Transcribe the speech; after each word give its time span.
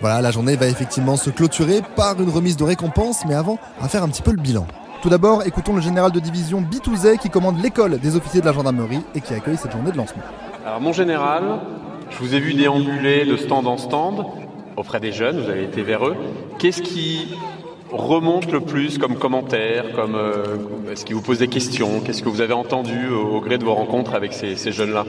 Voilà, 0.00 0.20
la 0.22 0.30
journée 0.30 0.54
va 0.54 0.68
effectivement 0.68 1.16
se 1.16 1.28
clôturer 1.28 1.80
par 1.96 2.20
une 2.22 2.30
remise 2.30 2.56
de 2.56 2.62
récompense, 2.62 3.24
mais 3.26 3.34
avant, 3.34 3.58
va 3.80 3.88
faire 3.88 4.04
un 4.04 4.08
petit 4.08 4.22
peu 4.22 4.30
le 4.30 4.40
bilan. 4.40 4.64
Tout 5.02 5.08
d'abord, 5.08 5.44
écoutons 5.44 5.74
le 5.74 5.80
général 5.80 6.12
de 6.12 6.20
division 6.20 6.60
Bitouzet 6.60 7.18
qui 7.18 7.30
commande 7.30 7.60
l'école 7.60 7.98
des 7.98 8.14
officiers 8.14 8.40
de 8.40 8.46
la 8.46 8.52
gendarmerie 8.52 9.00
et 9.16 9.20
qui 9.20 9.34
accueille 9.34 9.56
cette 9.56 9.72
journée 9.72 9.90
de 9.90 9.96
lancement. 9.96 10.22
Alors 10.64 10.80
mon 10.80 10.92
général, 10.92 11.42
je 12.10 12.18
vous 12.18 12.36
ai 12.36 12.38
vu 12.38 12.54
déambuler 12.54 13.24
de 13.24 13.36
stand 13.36 13.66
en 13.66 13.76
stand 13.76 14.24
auprès 14.76 15.00
des 15.00 15.10
jeunes, 15.10 15.40
vous 15.40 15.50
avez 15.50 15.64
été 15.64 15.82
vers 15.82 16.06
eux. 16.06 16.16
Qu'est-ce 16.60 16.82
qui 16.82 17.34
remonte 17.90 18.52
le 18.52 18.60
plus 18.60 18.98
comme 18.98 19.16
commentaire 19.16 19.92
comme, 19.94 20.14
euh, 20.14 20.92
Est-ce 20.92 21.04
qu'ils 21.04 21.16
vous 21.16 21.22
posent 21.22 21.40
des 21.40 21.48
questions? 21.48 22.00
Qu'est-ce 22.00 22.22
que 22.22 22.28
vous 22.28 22.40
avez 22.40 22.52
entendu 22.52 23.08
au, 23.08 23.40
gré 23.40 23.58
de 23.58 23.64
vos 23.64 23.74
rencontres 23.74 24.14
avec 24.14 24.32
ces 24.32 24.70
jeunes-là? 24.70 25.04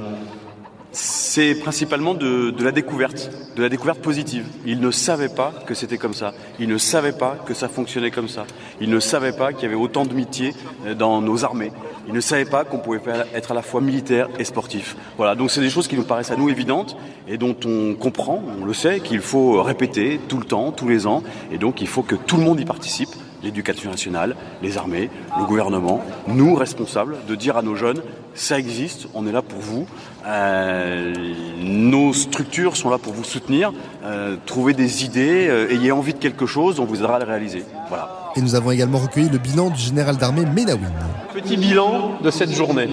C'est 0.92 1.56
principalement 1.56 2.14
de, 2.14 2.54
la 2.64 2.72
découverte, 2.72 3.30
de 3.56 3.62
la 3.62 3.70
découverte 3.70 4.00
positive. 4.00 4.46
Ils 4.66 4.80
ne 4.80 4.92
savaient 4.92 5.30
pas 5.30 5.54
que 5.66 5.74
c'était 5.74 5.98
comme 5.98 6.14
ça. 6.14 6.34
Ils 6.60 6.68
ne 6.68 6.78
savaient 6.78 7.12
pas 7.12 7.38
que 7.46 7.54
ça 7.54 7.68
fonctionnait 7.68 8.12
comme 8.12 8.28
ça. 8.28 8.46
Ils 8.82 8.90
ne 8.90 9.00
savaient 9.00 9.32
pas 9.32 9.54
qu'il 9.54 9.64
y 9.64 9.66
avait 9.66 9.76
autant 9.76 10.06
de 10.06 10.14
métiers 10.14 10.54
euh, 10.86 10.96
dans 10.96 11.22
nos 11.22 11.46
armées. 11.46 11.72
Ils 12.08 12.14
ne 12.14 12.22
savaient 12.22 12.46
pas 12.46 12.64
qu'on 12.64 12.80
pouvait 12.80 13.02
être 13.36 13.52
à 13.52 13.54
la 13.54 13.62
fois 13.62 13.82
militaire 13.82 14.30
et 14.40 14.44
sportif. 14.44 14.96
Voilà, 15.18 15.36
donc 15.36 15.52
c'est 15.52 15.62
des 15.62 15.70
choses 15.70 15.88
qui 15.88 15.96
nous 15.96 16.06
paraissent 16.06 16.32
à 16.32 16.36
nous 16.36 16.50
évidentes 16.50 16.98
et 17.28 17.38
dont 17.38 17.56
on 17.66 17.94
comprend, 17.94 18.42
on 18.60 18.66
le 18.66 18.74
sait, 18.74 19.00
qu'il 19.00 19.22
faut 19.22 19.62
répéter 19.62 20.20
tout 20.28 20.38
le 20.38 20.46
temps, 20.46 20.72
tous 20.72 20.88
les 20.88 21.06
ans, 21.06 21.22
et 21.52 21.60
donc 21.60 21.82
il 21.82 21.88
faut 21.88 22.02
que 22.02 22.16
tout 22.16 22.38
le 22.38 22.44
monde 22.44 22.60
y 22.60 22.66
participe 22.66 23.10
l'éducation 23.44 23.92
nationale, 23.92 24.36
les 24.62 24.78
armées, 24.78 25.10
le 25.38 25.46
gouvernement, 25.46 26.04
nous 26.28 26.56
responsables, 26.56 27.16
de 27.28 27.36
dire 27.36 27.58
à 27.58 27.62
nos 27.62 27.76
jeunes, 27.76 28.02
ça 28.34 28.58
existe, 28.58 29.08
on 29.14 29.28
est 29.28 29.32
là 29.32 29.42
pour 29.42 29.60
vous, 29.60 29.88
euh, 30.26 31.14
nos 31.62 32.14
structures 32.14 32.78
sont 32.78 32.90
là 32.90 32.98
pour 32.98 33.14
vous 33.14 33.24
soutenir, 33.24 33.74
euh, 34.04 34.36
trouver 34.46 34.74
des 34.74 35.06
idées, 35.06 35.48
euh, 35.50 35.72
ayez 35.72 35.92
envie 35.92 36.14
de 36.14 36.20
quelque 36.20 36.46
chose, 36.46 36.80
on 36.80 36.86
vous 36.86 36.98
aidera 36.98 37.16
à 37.16 37.20
le 37.20 37.26
réaliser. 37.26 37.64
Voilà. 37.90 38.32
Et 38.36 38.42
nous 38.42 38.56
avons 38.56 38.72
également 38.72 39.00
recueilli 39.00 39.30
le 39.30 39.38
bilan 39.38 39.70
du 39.70 39.80
général 39.80 40.18
d'armée 40.18 40.46
Menawin. 40.46 40.92
Petit 41.34 41.58
bilan 41.58 42.20
de 42.22 42.32
cette 42.32 42.52
journée. 42.52 42.88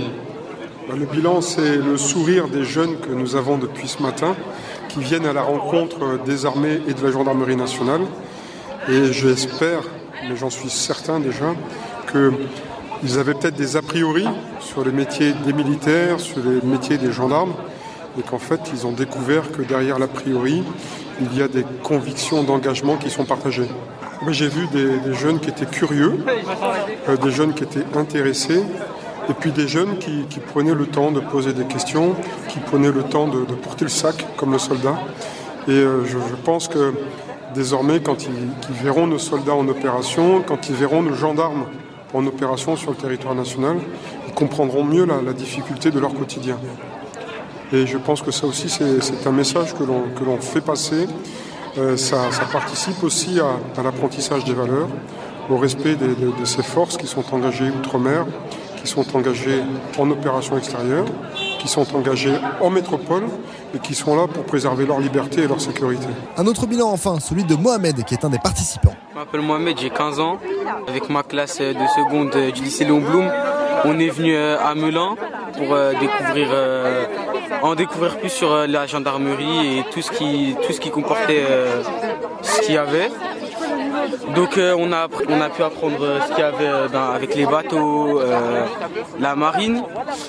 Bah, 0.88 0.94
le 0.96 1.04
bilan, 1.04 1.40
c'est 1.40 1.76
le 1.76 1.96
sourire 1.96 2.48
des 2.48 2.64
jeunes 2.64 2.96
que 2.98 3.12
nous 3.12 3.36
avons 3.36 3.58
depuis 3.58 3.88
ce 3.88 4.02
matin, 4.02 4.36
qui 4.88 5.00
viennent 5.00 5.26
à 5.26 5.32
la 5.32 5.42
rencontre 5.42 6.20
des 6.24 6.46
armées 6.46 6.80
et 6.88 6.94
de 6.94 7.02
la 7.04 7.10
gendarmerie 7.10 7.56
nationale. 7.56 8.02
Et 8.88 9.12
j'espère 9.12 9.82
mais 10.28 10.36
j'en 10.36 10.50
suis 10.50 10.70
certain 10.70 11.20
déjà 11.20 11.54
qu'ils 12.10 13.18
avaient 13.18 13.34
peut-être 13.34 13.56
des 13.56 13.76
a 13.76 13.82
priori 13.82 14.26
sur 14.60 14.84
les 14.84 14.92
métiers 14.92 15.32
des 15.44 15.52
militaires, 15.52 16.20
sur 16.20 16.38
les 16.38 16.66
métiers 16.66 16.98
des 16.98 17.12
gendarmes, 17.12 17.54
et 18.18 18.22
qu'en 18.22 18.38
fait 18.38 18.60
ils 18.72 18.86
ont 18.86 18.92
découvert 18.92 19.52
que 19.52 19.62
derrière 19.62 19.98
l'a 19.98 20.08
priori, 20.08 20.62
il 21.20 21.38
y 21.38 21.42
a 21.42 21.48
des 21.48 21.64
convictions 21.82 22.42
d'engagement 22.42 22.96
qui 22.96 23.10
sont 23.10 23.24
partagées. 23.24 23.68
J'ai 24.28 24.48
vu 24.48 24.66
des, 24.68 25.14
jeunes 25.14 25.40
qui 25.40 25.50
étaient 25.50 25.66
curieux, 25.66 26.14
euh, 27.08 27.16
des 27.16 27.30
jeunes 27.30 27.54
qui 27.54 27.64
étaient 27.64 27.84
intéressés, 27.94 28.62
et 29.28 29.34
puis 29.34 29.52
des 29.52 29.68
jeunes 29.68 29.98
qui, 29.98 30.24
prenaient 30.52 30.74
le 30.74 30.86
temps 30.86 31.10
de 31.10 31.20
poser 31.20 31.52
des 31.52 31.64
questions, 31.64 32.14
qui 32.48 32.58
prenaient 32.60 32.92
le 32.92 33.02
temps 33.02 33.28
de, 33.28 33.40
porter 33.54 33.84
le 33.84 33.90
sac 33.90 34.26
comme 34.36 34.52
le 34.52 34.58
soldat. 34.58 34.98
Et 35.68 35.72
euh, 35.72 36.04
je 36.04 36.16
pense 36.44 36.68
que 36.68 36.92
désormais, 37.56 38.00
quand 38.00 38.24
ils, 38.24 38.74
verront 38.82 39.06
nos 39.06 39.18
soldats 39.18 39.54
en 39.54 39.66
opération, 39.66 40.42
quand 40.46 40.68
ils 40.68 40.76
verront 40.76 41.02
nos 41.02 41.14
gendarmes 41.14 41.64
en 42.14 42.24
opération 42.26 42.76
sur 42.76 42.90
le 42.90 42.96
territoire 42.96 43.34
national, 43.34 43.78
ils 44.28 44.34
comprendront 44.34 44.84
mieux 44.84 45.06
la, 45.06 45.32
difficulté 45.32 45.90
de 45.90 45.98
leur 45.98 46.14
quotidien. 46.14 46.58
Et 47.72 47.86
je 47.86 47.98
pense 47.98 48.22
que 48.22 48.30
ça 48.30 48.46
aussi, 48.46 48.68
c'est 48.68 49.26
un 49.26 49.32
message 49.32 49.74
que 49.74 49.82
l'on 49.82 50.38
fait 50.38 50.60
passer. 50.60 51.08
Euh, 51.78 51.96
ça, 51.96 52.28
participe 52.52 53.02
aussi 53.02 53.40
à, 53.40 53.82
l'apprentissage 53.82 54.44
des 54.44 54.54
valeurs, 54.54 54.88
au 55.50 55.56
respect 55.56 55.96
de 55.96 56.44
ces 56.44 56.62
forces 56.62 56.96
qui 56.96 57.06
sont 57.06 57.24
engagées 57.34 57.70
outre-mer, 57.70 58.26
qui 58.82 58.86
sont 58.86 59.16
engagées 59.16 59.62
en 59.98 60.10
opération 60.10 60.56
extérieure, 60.56 61.06
qui 61.66 61.72
sont 61.72 61.96
engagés 61.96 62.34
en 62.60 62.70
métropole 62.70 63.24
et 63.74 63.78
qui 63.80 63.96
sont 63.96 64.14
là 64.14 64.28
pour 64.28 64.44
préserver 64.44 64.86
leur 64.86 65.00
liberté 65.00 65.42
et 65.42 65.48
leur 65.48 65.60
sécurité. 65.60 66.06
Un 66.36 66.46
autre 66.46 66.64
bilan 66.66 66.88
enfin, 66.90 67.18
celui 67.18 67.42
de 67.42 67.56
Mohamed, 67.56 68.04
qui 68.04 68.14
est 68.14 68.24
un 68.24 68.28
des 68.28 68.38
participants. 68.38 68.94
Je 69.12 69.18
m'appelle 69.18 69.40
Mohamed, 69.40 69.76
j'ai 69.76 69.90
15 69.90 70.20
ans. 70.20 70.38
Avec 70.86 71.10
ma 71.10 71.24
classe 71.24 71.58
de 71.58 71.86
seconde 71.96 72.30
du 72.54 72.62
lycée 72.62 72.84
Léon 72.84 73.00
Blum, 73.00 73.28
on 73.84 73.98
est 73.98 74.10
venu 74.10 74.36
euh, 74.36 74.56
à 74.64 74.76
Melun 74.76 75.16
pour 75.56 75.74
euh, 75.74 75.92
découvrir, 75.98 76.48
euh, 76.52 77.06
en 77.62 77.74
découvrir 77.74 78.16
plus 78.18 78.30
sur 78.30 78.66
la 78.66 78.86
gendarmerie 78.86 79.78
et 79.78 79.84
tout 79.90 80.02
ce 80.02 80.12
qui, 80.12 80.54
tout 80.64 80.72
ce 80.72 80.78
qui 80.78 80.90
comportait 80.90 81.44
ce 82.42 82.60
qu'il 82.60 82.76
y 82.76 82.78
avait. 82.78 83.10
Donc 84.34 84.58
euh, 84.58 84.74
on, 84.76 84.92
a, 84.92 85.08
pu 85.08 85.62
apprendre 85.62 86.20
ce 86.26 86.28
qu'il 86.30 86.40
y 86.40 86.42
avait 86.42 86.66
euh, 86.66 86.88
avec 87.14 87.34
les 87.34 87.46
bateaux, 87.46 88.20
euh, 88.20 88.66
la 89.20 89.36
marine, 89.36 89.82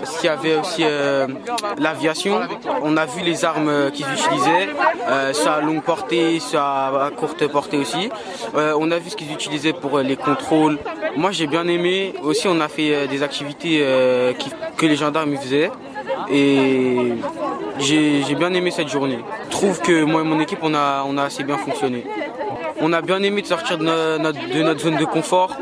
ce 0.04 0.20
qu'il 0.20 0.26
y 0.26 0.30
avait 0.30 0.56
aussi 0.56 0.84
l'aviation. 1.78 2.40
On 2.84 2.96
a 2.98 3.06
vu 3.06 3.22
les 3.24 3.44
armes 3.44 3.92
qu'ils 3.92 4.06
utilisaient, 4.12 4.70
ça 5.34 5.56
à 5.56 5.62
longue 5.62 5.82
portée, 5.82 6.40
ça 6.40 6.88
à 6.88 7.12
courte 7.16 7.48
portée 7.48 7.78
aussi. 7.78 8.10
on 8.56 8.92
a 8.92 9.00
vu 9.00 9.10
ce 9.10 9.16
qu'ils 9.16 9.32
utilisaient 9.32 9.74
pour 9.74 10.00
les 10.00 10.16
contrôles. 10.16 10.78
Moi 11.16 11.32
j'ai 11.32 11.48
bien 11.48 11.68
aimé. 11.68 12.14
Aussi 12.24 12.48
on 12.48 12.60
a 12.62 12.68
fait 12.68 13.08
des 13.08 13.24
activités 13.24 13.80
que 14.78 14.86
les 14.86 14.96
gendarmes 14.96 15.36
faisaient. 15.38 15.72
Et 16.30 17.14
j'ai 17.80 18.36
bien 18.36 18.54
aimé 18.54 18.72
cette 18.72 18.90
journée. 18.90 19.20
Je 19.46 19.52
trouve 19.52 19.82
que 19.82 20.04
moi 20.04 20.22
et 20.22 20.24
mon 20.24 20.40
équipe, 20.40 20.60
on 20.62 20.74
on 20.74 21.18
a 21.18 21.24
assez 21.24 21.44
bien 21.44 21.58
fonctionné. 21.58 22.06
On 22.80 22.94
a 22.94 23.02
bien 23.02 23.24
aimé 23.24 23.42
de 23.42 23.48
sortir 23.48 23.78
de 23.78 23.84
notre, 24.18 24.80
zone 24.80 24.98
de 24.98 25.06
confort. 25.06 25.58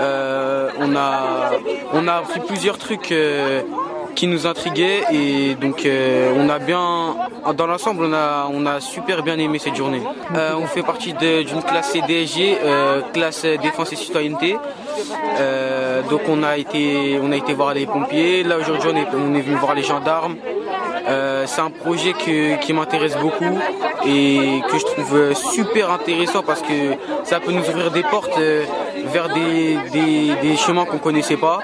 Euh, 0.00 0.68
on, 0.78 0.94
a, 0.94 1.50
on 1.92 2.06
a 2.06 2.14
appris 2.14 2.40
plusieurs 2.40 2.78
trucs 2.78 3.10
euh, 3.10 3.62
qui 4.14 4.26
nous 4.26 4.46
intriguaient 4.46 5.02
et 5.10 5.54
donc 5.54 5.84
euh, 5.86 6.32
on 6.36 6.48
a 6.48 6.58
bien, 6.58 7.16
dans 7.56 7.66
l'ensemble, 7.66 8.04
on 8.04 8.12
a, 8.12 8.48
on 8.52 8.66
a 8.66 8.80
super 8.80 9.22
bien 9.22 9.38
aimé 9.38 9.58
cette 9.58 9.76
journée. 9.76 10.02
on 10.34 10.66
fait 10.66 10.82
partie 10.82 11.14
d'une 11.14 11.62
classe 11.62 11.92
CDSG, 11.92 12.58
classe 13.12 13.44
défense 13.62 13.92
et 13.92 13.96
citoyenneté. 13.96 14.56
donc 16.10 16.20
on 16.28 16.42
a 16.42 16.58
été, 16.58 17.18
on 17.22 17.32
a 17.32 17.36
été 17.36 17.54
voir 17.54 17.74
les 17.74 17.86
pompiers. 17.86 18.44
Là 18.44 18.58
aujourd'hui, 18.58 18.90
on 18.92 18.96
est, 18.96 19.06
on 19.14 19.34
est 19.34 19.40
venu 19.40 19.56
voir 19.56 19.74
les 19.74 19.82
gendarmes. 19.82 20.36
Euh, 21.08 21.44
c'est 21.46 21.62
un 21.62 21.70
projet 21.70 22.12
qui 22.12 22.72
m'intéresse 22.72 23.16
beaucoup 23.16 23.58
et 24.06 24.60
que 24.68 24.78
je 24.78 24.84
trouve 24.84 25.34
super 25.34 25.90
intéressant 25.90 26.42
parce 26.42 26.60
que 26.60 26.94
ça 27.24 27.40
peut 27.40 27.52
nous 27.52 27.66
ouvrir 27.68 27.90
des 27.90 28.02
portes 28.02 28.38
euh, 28.38 28.64
vers 29.06 29.28
des, 29.30 30.56
chemins 30.56 30.84
qu'on 30.84 30.94
ne 30.94 30.98
connaissait 30.98 31.38
pas. 31.38 31.60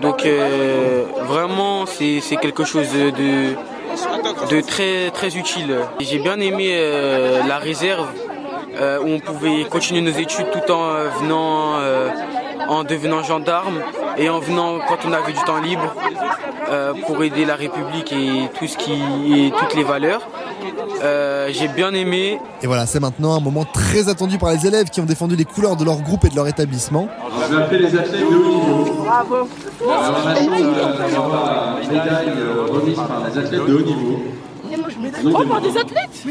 Donc 0.00 0.24
euh, 0.24 1.04
vraiment 1.26 1.84
c'est 1.86 2.36
quelque 2.40 2.64
chose 2.64 2.88
de, 2.92 4.60
très, 4.62 5.10
très 5.10 5.36
utile. 5.36 5.76
J'ai 6.00 6.18
bien 6.18 6.40
aimé 6.40 6.80
la 7.46 7.58
réserve 7.58 8.08
où 9.02 9.06
on 9.06 9.20
pouvait 9.20 9.64
continuer 9.64 10.00
nos 10.00 10.18
études 10.18 10.50
tout 10.50 10.72
en 10.72 10.94
venant 11.20 11.74
en 12.66 12.84
devenant 12.84 13.22
gendarme 13.22 13.80
et 14.16 14.30
en 14.30 14.38
venant 14.38 14.78
quand 14.88 15.06
on 15.06 15.12
avait 15.12 15.32
du 15.32 15.42
temps 15.44 15.60
libre 15.60 15.94
euh, 16.68 16.92
pour 17.06 17.22
aider 17.22 17.44
la 17.44 17.56
République 17.56 18.12
et 18.12 18.48
tout 18.58 18.66
ce 18.66 18.76
qui 18.76 18.92
et 18.92 19.52
toutes 19.58 19.74
les 19.74 19.84
valeurs. 19.84 20.22
Euh, 21.02 21.48
j'ai 21.52 21.68
bien 21.68 21.92
aimé. 21.92 22.38
Et 22.62 22.66
voilà, 22.66 22.86
c'est 22.86 23.00
maintenant 23.00 23.34
un 23.34 23.40
moment 23.40 23.64
très 23.64 24.08
attendu 24.08 24.38
par 24.38 24.52
les 24.52 24.66
élèves 24.66 24.88
qui 24.88 25.00
ont 25.00 25.04
défendu 25.04 25.36
les 25.36 25.44
couleurs 25.44 25.76
de 25.76 25.84
leur 25.84 26.00
groupe 26.00 26.24
et 26.24 26.28
de 26.28 26.36
leur 26.36 26.48
établissement. 26.48 27.08
On 27.36 27.56
a 27.56 27.64
fait 27.66 27.78
les 27.78 27.96
athlètes 27.96 28.20
de 28.20 28.34
haut 28.34 28.48
niveau. 28.48 29.04
Bravo. 29.04 29.48
Alors, 29.82 30.14
on 30.24 30.28
a 30.28 31.10
d'avoir 31.10 31.78
une 31.82 31.88
médaille 31.88 32.32
remise 32.70 32.96
par 32.96 33.22
les 33.28 33.38
athlètes 33.38 33.66
de 33.66 33.74
haut 33.74 33.80
niveau. 33.80 34.20
Oh, 35.24 35.44
par 35.44 35.60
des 35.60 35.76
athlètes. 35.76 36.24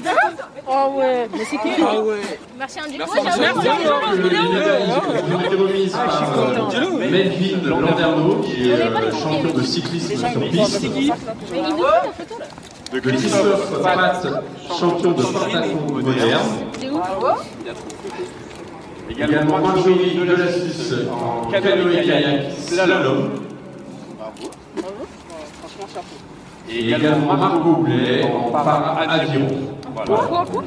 Oh 0.67 0.87
ouais, 0.97 1.27
mais 1.31 1.45
c'est 1.45 1.57
qui 1.57 1.69
Ah 1.85 1.99
ouais. 1.99 2.21
Merci 2.57 2.79
Andy. 2.79 2.97
Merci 2.97 3.19
Andy. 3.19 3.29
Merci 3.39 3.67
remise 5.55 5.91
par 5.91 6.23
Melvin 6.99 7.69
Landerneau, 7.69 8.35
qui 8.41 8.71
est 8.71 9.11
champion 9.11 9.53
de 9.53 9.61
cyclisme 9.63 10.15
sur 10.15 10.39
piste. 10.49 10.81
De 12.93 12.99
Christophe 12.99 13.81
Pat, 13.81 14.27
champion 14.79 15.11
de 15.11 15.23
pentathlon 15.23 16.01
moderne. 16.01 16.49
Également 19.09 19.59
Marjorie 19.59 20.15
de 20.15 20.35
la 20.35 20.51
Suisse 20.51 20.93
en 21.11 21.51
canoë 21.51 22.01
kayak 22.05 22.51
slalom. 22.57 23.29
Bravo. 24.17 24.45
Franchement, 25.59 25.87
chapeau. 25.93 26.17
Et 26.69 26.89
également 26.89 27.37
Marc 27.37 27.61
Goblet 27.61 28.23
en 28.23 28.51
para-aviron. 28.51 29.47
Voilà. 29.95 30.11
Bravo 30.11 30.63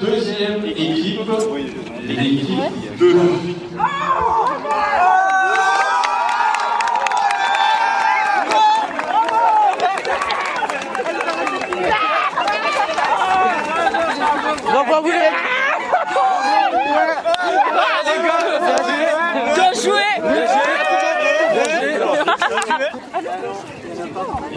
Deuxième 0.00 0.64
équipe, 0.64 1.20
l'équipe 2.06 2.98
de... 2.98 3.16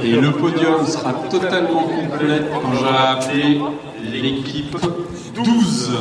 Et 0.03 0.11
le 0.11 0.31
podium 0.31 0.85
sera 0.85 1.13
totalement 1.29 1.83
complet 1.83 2.41
quand 2.51 2.73
j'aurai 2.73 3.07
appelé 3.07 3.61
l'équipe 4.01 4.77
12. 5.35 5.91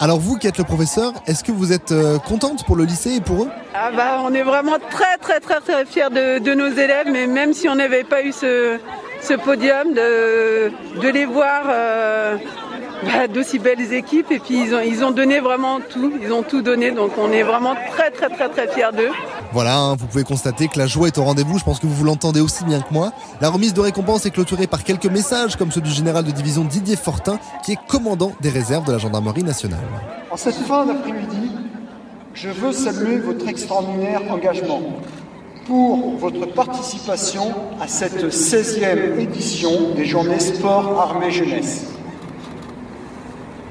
Alors 0.00 0.18
vous 0.18 0.36
qui 0.36 0.46
êtes 0.46 0.58
le 0.58 0.64
professeur, 0.64 1.12
est-ce 1.26 1.44
que 1.44 1.52
vous 1.52 1.72
êtes 1.72 1.92
euh, 1.92 2.18
contente 2.18 2.64
pour 2.64 2.76
le 2.76 2.84
lycée 2.84 3.16
et 3.16 3.20
pour 3.20 3.44
eux? 3.44 3.48
Ah 3.74 3.90
bah, 3.94 4.20
on 4.24 4.32
est 4.34 4.42
vraiment 4.42 4.78
très 4.90 5.16
très 5.18 5.40
très 5.40 5.60
très 5.60 5.84
fiers 5.84 6.10
de, 6.10 6.38
de 6.38 6.54
nos 6.54 6.68
élèves, 6.68 7.06
mais 7.10 7.26
même 7.26 7.52
si 7.52 7.68
on 7.68 7.74
n'avait 7.74 8.04
pas 8.04 8.22
eu 8.22 8.32
ce, 8.32 8.78
ce 9.20 9.34
podium, 9.34 9.92
de, 9.92 10.70
de 11.00 11.08
les 11.08 11.26
voir 11.26 11.62
euh, 11.68 12.36
bah, 13.04 13.28
d'aussi 13.28 13.58
belles 13.58 13.92
équipes, 13.92 14.30
et 14.30 14.38
puis 14.38 14.62
ils 14.62 14.74
ont, 14.74 14.80
ils 14.80 15.04
ont 15.04 15.10
donné 15.10 15.40
vraiment 15.40 15.80
tout, 15.80 16.12
ils 16.22 16.32
ont 16.32 16.42
tout 16.42 16.62
donné, 16.62 16.90
donc 16.90 17.12
on 17.18 17.30
est 17.32 17.42
vraiment 17.42 17.74
très 17.92 18.10
très 18.10 18.28
très 18.28 18.48
très 18.48 18.68
fiers 18.68 18.92
d'eux. 18.96 19.10
Voilà, 19.52 19.78
hein, 19.78 19.96
vous 19.96 20.06
pouvez 20.06 20.24
constater 20.24 20.68
que 20.68 20.78
la 20.78 20.86
joie 20.86 21.08
est 21.08 21.18
au 21.18 21.24
rendez-vous, 21.24 21.58
je 21.58 21.64
pense 21.64 21.80
que 21.80 21.86
vous 21.86 21.94
vous 21.94 22.04
l'entendez 22.04 22.40
aussi 22.40 22.64
bien 22.64 22.80
que 22.80 22.92
moi. 22.92 23.12
La 23.40 23.48
remise 23.48 23.74
de 23.74 23.80
récompense 23.80 24.26
est 24.26 24.30
clôturée 24.30 24.66
par 24.66 24.84
quelques 24.84 25.06
messages 25.06 25.56
comme 25.56 25.72
ceux 25.72 25.80
du 25.80 25.90
général 25.90 26.24
de 26.24 26.30
division 26.30 26.64
Didier 26.64 26.96
Fortin, 26.96 27.38
qui 27.64 27.72
est 27.72 27.78
commandant 27.88 28.32
des 28.40 28.50
réserves 28.50 28.86
de 28.86 28.92
la 28.92 28.98
gendarmerie 28.98 29.42
nationale. 29.42 29.80
En 30.30 30.36
cette 30.36 30.54
fin 30.54 30.86
d'après-midi, 30.86 31.50
je 32.34 32.48
veux 32.48 32.72
saluer 32.72 33.18
votre 33.18 33.48
extraordinaire 33.48 34.22
engagement 34.30 34.82
pour 35.66 36.16
votre 36.16 36.46
participation 36.46 37.54
à 37.80 37.88
cette 37.88 38.24
16e 38.24 39.18
édition 39.18 39.94
des 39.94 40.04
Journées 40.04 40.40
Sport 40.40 41.00
Armée 41.00 41.30
Jeunesse. 41.30 41.89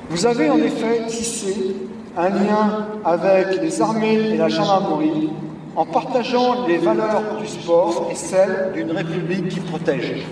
Vous 0.10 0.26
avez 0.26 0.50
en 0.50 0.58
effet 0.58 1.06
tissé 1.08 1.76
un 2.18 2.30
lien 2.30 2.88
avec 3.06 3.62
les 3.62 3.80
armées 3.80 4.32
et 4.32 4.38
la 4.38 4.50
gendarmerie 4.50 5.30
en 5.76 5.86
partageant 5.86 6.66
les 6.68 6.78
valeurs 6.78 7.38
du 7.40 7.48
sport 7.48 8.10
et 8.12 8.16
celles 8.16 8.72
d'une 8.74 8.92
République 8.92 9.50
qui 9.50 9.60
protège. 9.60 10.26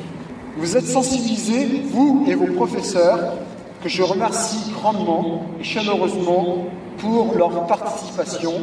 Vous 0.58 0.76
êtes 0.76 0.88
sensibilisés, 0.88 1.84
vous 1.92 2.26
et 2.28 2.34
vos 2.34 2.48
professeurs, 2.48 3.36
que 3.84 3.88
je 3.88 4.02
remercie 4.02 4.72
grandement 4.72 5.44
et 5.60 5.64
chaleureusement 5.64 6.66
pour 6.98 7.36
leur 7.38 7.68
participation 7.68 8.54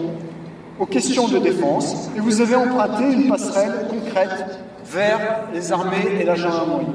aux 0.81 0.87
questions 0.87 1.29
de 1.29 1.39
défense 1.39 2.11
et 2.17 2.21
vous 2.21 2.41
avez 2.41 2.57
emprunté 2.57 3.05
une 3.05 3.29
passerelle 3.29 3.87
concrète 3.89 4.59
vers 4.85 5.45
les 5.55 5.71
armées 5.71 6.19
et 6.21 6.25
la 6.25 6.35
gendarmerie. 6.35 6.87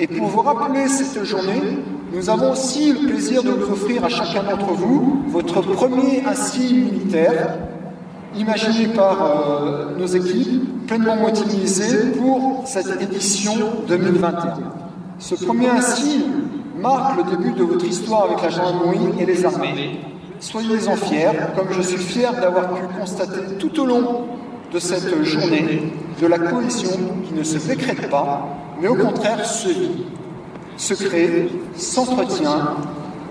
Et 0.00 0.08
pour 0.08 0.26
vous 0.26 0.40
rappeler 0.40 0.88
cette 0.88 1.22
journée, 1.22 1.78
nous 2.14 2.30
avons 2.30 2.52
aussi 2.52 2.92
le 2.92 3.08
plaisir 3.08 3.42
de 3.42 3.50
vous 3.50 3.72
offrir 3.72 4.04
à 4.04 4.08
chacun 4.08 4.44
d'entre 4.44 4.72
vous 4.72 5.24
votre 5.28 5.62
premier 5.62 6.24
insigne 6.24 6.84
militaire, 6.84 7.58
imaginé 8.36 8.86
par 8.88 9.18
euh, 9.24 9.98
nos 9.98 10.06
équipes, 10.06 10.86
pleinement 10.86 11.16
mobilisées 11.16 12.12
pour 12.12 12.62
cette 12.66 13.02
édition 13.02 13.54
2021. 13.88 14.58
Ce 15.18 15.34
premier 15.44 15.68
insigne 15.68 16.22
marque 16.80 17.16
le 17.16 17.36
début 17.36 17.52
de 17.52 17.64
votre 17.64 17.84
histoire 17.84 18.24
avec 18.24 18.42
la 18.42 18.50
gendarmerie 18.50 19.20
et 19.20 19.26
les 19.26 19.44
armées. 19.44 20.00
Soyez-en 20.38 20.96
fiers, 20.96 21.30
comme 21.56 21.72
je 21.72 21.82
suis 21.82 21.98
fier 21.98 22.32
d'avoir 22.40 22.74
pu 22.74 22.82
constater 22.98 23.56
tout 23.58 23.80
au 23.80 23.86
long 23.86 24.26
de 24.72 24.78
cette 24.78 25.24
journée 25.24 25.92
de 26.20 26.26
la 26.26 26.38
cohésion 26.38 26.98
qui 27.26 27.34
ne 27.34 27.42
se 27.42 27.58
décrète 27.66 28.08
pas, 28.08 28.46
mais 28.80 28.88
au 28.88 28.94
contraire 28.94 29.44
se 29.44 29.68
vit, 29.68 30.04
se 30.76 30.94
crée, 30.94 31.48
s'entretient 31.76 32.76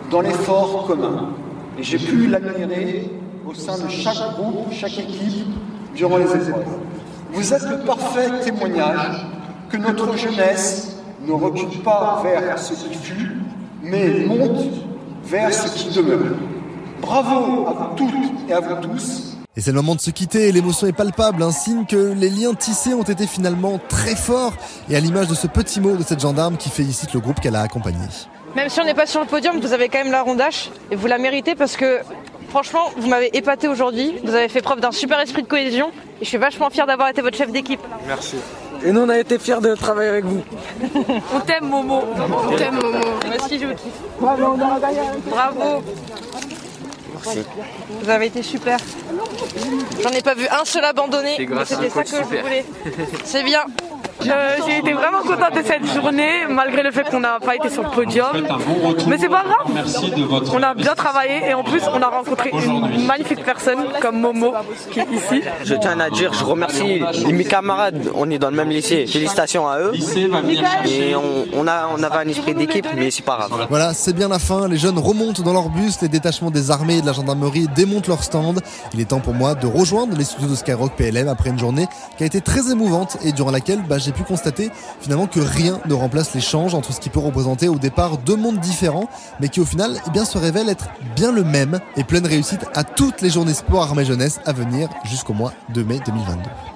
dans 0.09 0.21
l'effort 0.21 0.85
commun. 0.87 1.29
Et 1.77 1.83
j'ai 1.83 1.97
pu 1.97 2.27
l'admirer 2.27 3.09
au 3.45 3.53
sein 3.53 3.77
de 3.77 3.89
chaque 3.89 4.35
groupe, 4.35 4.71
chaque 4.71 4.97
équipe, 4.99 5.47
durant 5.95 6.17
les 6.17 6.25
épreuves. 6.25 6.65
Vous 7.33 7.53
êtes 7.53 7.67
le 7.69 7.79
parfait 7.79 8.29
témoignage 8.43 9.25
que 9.69 9.77
notre 9.77 10.15
jeunesse 10.15 10.97
ne 11.25 11.31
recule 11.31 11.81
pas 11.83 12.21
vers 12.23 12.59
ce 12.59 12.73
qui 12.73 12.93
fut, 12.95 13.37
mais 13.81 14.25
monte 14.25 14.65
vers 15.25 15.53
ce 15.53 15.73
qui 15.73 15.95
demeure. 15.95 16.35
Bravo 17.01 17.67
à 17.67 17.73
vous 17.73 17.95
toutes 17.97 18.49
et 18.49 18.53
à 18.53 18.59
vous 18.59 18.87
tous. 18.87 19.32
Et 19.55 19.61
c'est 19.61 19.69
le 19.69 19.75
moment 19.75 19.93
de 19.93 20.01
se 20.01 20.09
quitter, 20.09 20.51
l'émotion 20.51 20.87
est 20.87 20.93
palpable, 20.93 21.43
un 21.43 21.51
signe 21.51 21.85
que 21.85 22.11
les 22.17 22.31
liens 22.31 22.55
tissés 22.55 22.95
ont 22.95 23.03
été 23.03 23.27
finalement 23.27 23.79
très 23.87 24.15
forts, 24.15 24.53
et 24.89 24.95
à 24.95 24.99
l'image 24.99 25.27
de 25.27 25.35
ce 25.35 25.45
petit 25.45 25.79
mot 25.79 25.95
de 25.95 26.01
cette 26.01 26.21
gendarme 26.21 26.57
qui 26.57 26.69
félicite 26.69 27.13
le 27.13 27.19
groupe 27.19 27.39
qu'elle 27.39 27.55
a 27.55 27.61
accompagné. 27.61 27.99
Même 28.55 28.69
si 28.69 28.81
on 28.81 28.83
n'est 28.83 28.95
pas 28.95 29.05
sur 29.05 29.19
le 29.19 29.27
podium, 29.27 29.59
vous 29.59 29.71
avez 29.71 29.89
quand 29.89 29.99
même 29.99 30.11
la 30.11 30.23
rondache, 30.23 30.71
et 30.89 30.95
vous 30.95 31.05
la 31.05 31.19
méritez 31.19 31.53
parce 31.53 31.77
que 31.77 31.99
franchement, 32.49 32.89
vous 32.97 33.07
m'avez 33.07 33.29
épaté 33.37 33.67
aujourd'hui, 33.67 34.15
vous 34.23 34.33
avez 34.33 34.49
fait 34.49 34.61
preuve 34.63 34.79
d'un 34.79 34.91
super 34.91 35.19
esprit 35.19 35.43
de 35.43 35.47
cohésion, 35.47 35.91
et 36.19 36.23
je 36.23 36.29
suis 36.29 36.39
vachement 36.39 36.71
fier 36.71 36.87
d'avoir 36.87 37.09
été 37.09 37.21
votre 37.21 37.37
chef 37.37 37.51
d'équipe. 37.51 37.81
Merci. 38.07 38.37
Et 38.83 38.91
nous, 38.91 39.01
on 39.01 39.09
a 39.09 39.19
été 39.19 39.37
fiers 39.37 39.61
de 39.61 39.75
travailler 39.75 40.09
avec 40.09 40.25
vous. 40.25 40.41
On 41.33 41.39
t'aime 41.41 41.69
Momo. 41.69 42.01
On 42.51 42.55
t'aime, 42.55 42.73
Momo. 42.73 42.89
Moi 42.89 43.35
aussi, 43.45 43.59
je 43.59 43.67
vous 43.67 43.73
kiffe. 43.75 43.93
Bravo. 45.29 45.83
Vous 48.01 48.09
avez 48.09 48.27
été 48.27 48.43
super. 48.43 48.77
J'en 50.01 50.09
ai 50.11 50.21
pas 50.21 50.35
vu 50.35 50.47
un 50.47 50.65
seul 50.65 50.83
abandonné. 50.83 51.35
C'était 51.65 51.89
ça 51.89 52.03
que 52.03 52.09
je 52.09 52.23
voulais. 52.23 52.65
C'est 53.23 53.43
bien. 53.43 53.65
Euh, 54.27 54.55
J'ai 54.65 54.77
été 54.79 54.93
vraiment 54.93 55.19
contente 55.21 55.55
de 55.55 55.63
cette 55.65 55.85
journée, 55.93 56.45
malgré 56.49 56.83
le 56.83 56.91
fait 56.91 57.03
qu'on 57.09 57.19
n'a 57.19 57.39
pas 57.39 57.55
été 57.55 57.69
sur 57.69 57.83
le 57.83 57.89
podium. 57.89 58.27
Faites 58.33 58.51
un 58.51 58.57
bon 58.57 58.87
retour. 58.89 59.07
Mais 59.09 59.17
c'est 59.17 59.29
pas 59.29 59.43
grave. 59.43 59.71
Merci 59.73 60.11
de 60.11 60.23
votre. 60.23 60.53
On 60.55 60.61
a 60.63 60.73
bien 60.73 60.93
travaillé 60.95 61.49
et 61.49 61.53
en 61.53 61.63
plus 61.63 61.81
on 61.93 62.01
a 62.01 62.07
rencontré 62.07 62.51
une 62.51 63.05
magnifique 63.05 63.43
personne 63.43 63.79
comme 64.01 64.19
Momo 64.19 64.53
qui 64.91 64.99
est 64.99 65.07
ici. 65.11 65.41
Je 65.63 65.75
tiens 65.75 65.99
à 65.99 66.09
dire, 66.09 66.33
je 66.33 66.43
remercie 66.43 67.01
mes 67.31 67.43
camarades, 67.43 68.09
on 68.15 68.29
est 68.29 68.39
dans 68.39 68.49
le 68.49 68.55
même 68.55 68.69
lycée, 68.69 69.05
félicitations 69.07 69.67
à 69.67 69.79
eux. 69.79 69.91
Et 70.85 71.15
on, 71.15 71.45
on 71.55 71.67
a, 71.67 71.87
on 71.95 72.01
avait 72.03 72.17
un 72.17 72.27
esprit 72.29 72.53
d'équipe, 72.53 72.87
mais 72.95 73.11
c'est 73.11 73.23
pas 73.23 73.37
grave. 73.47 73.67
Voilà, 73.69 73.93
c'est 73.93 74.13
bien 74.13 74.27
la 74.29 74.39
fin, 74.39 74.67
les 74.67 74.77
jeunes 74.77 74.97
remontent 74.99 75.41
dans 75.43 75.53
leur 75.53 75.69
bus, 75.69 76.01
les 76.01 76.07
détachements 76.09 76.51
des 76.51 76.71
armées 76.71 76.97
et 76.97 77.01
de 77.01 77.05
la 77.05 77.13
gendarmerie 77.13 77.67
démontent 77.75 78.07
leur 78.07 78.23
stand. 78.23 78.61
Il 78.93 78.99
est 79.01 79.05
temps 79.05 79.19
pour 79.19 79.33
moi 79.33 79.55
de 79.55 79.67
rejoindre 79.67 80.15
les 80.17 80.23
studios 80.23 80.49
de 80.49 80.55
Skyrock 80.55 80.93
PLM 80.95 81.27
après 81.27 81.49
une 81.49 81.59
journée 81.59 81.87
qui 82.17 82.23
a 82.23 82.25
été 82.27 82.41
très 82.41 82.71
émouvante 82.71 83.17
et 83.23 83.31
durant 83.31 83.51
laquelle 83.51 83.81
bah, 83.87 83.97
j'ai 84.13 84.23
pu 84.23 84.27
constater 84.27 84.69
finalement 85.01 85.27
que 85.27 85.39
rien 85.39 85.79
ne 85.85 85.93
remplace 85.93 86.33
l'échange 86.33 86.73
entre 86.75 86.93
ce 86.93 86.99
qui 86.99 87.09
peut 87.09 87.19
représenter 87.19 87.67
au 87.67 87.77
départ 87.77 88.17
deux 88.17 88.35
mondes 88.35 88.59
différents, 88.59 89.09
mais 89.39 89.49
qui 89.49 89.59
au 89.59 89.65
final 89.65 89.97
eh 90.15 90.25
se 90.25 90.37
révèle 90.37 90.69
être 90.69 90.87
bien 91.15 91.31
le 91.31 91.43
même 91.43 91.79
et 91.97 92.03
pleine 92.03 92.25
réussite 92.25 92.65
à 92.75 92.83
toutes 92.83 93.21
les 93.21 93.29
journées 93.29 93.53
sport 93.53 93.83
armée 93.83 94.05
jeunesse 94.05 94.39
à 94.45 94.53
venir 94.53 94.89
jusqu'au 95.05 95.33
mois 95.33 95.53
de 95.73 95.83
mai 95.83 95.99
2022. 96.05 96.49